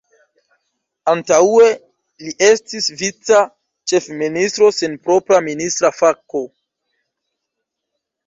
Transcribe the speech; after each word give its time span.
Antaŭe 1.11 1.65
li 2.27 2.31
estis 2.45 2.87
vica 3.01 3.41
ĉefministro 3.91 4.71
sen 4.79 4.97
propra 5.09 5.41
ministra 5.49 5.91
fako. 5.99 6.41